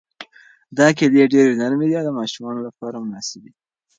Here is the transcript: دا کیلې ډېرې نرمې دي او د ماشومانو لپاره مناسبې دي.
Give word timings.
دا 0.77 0.87
کیلې 0.97 1.23
ډېرې 1.33 1.53
نرمې 1.61 1.85
دي 1.89 1.95
او 1.99 2.05
د 2.07 2.11
ماشومانو 2.19 2.65
لپاره 2.67 3.01
مناسبې 3.05 3.39
دي. 3.43 3.51